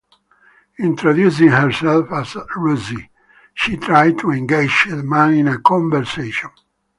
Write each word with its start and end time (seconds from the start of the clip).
Introducing 0.79 1.49
herself 1.49 2.11
as 2.11 2.35
Rosie, 2.55 3.11
she 3.53 3.77
tries 3.77 4.15
to 4.21 4.31
engage 4.31 4.87
the 4.89 5.03
man 5.03 5.35
in 5.35 5.47
a 5.47 5.59
conversation. 5.61 6.49